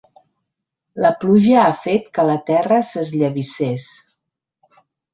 [1.05, 3.89] La pluja ha fet que la terra s’esllavissés.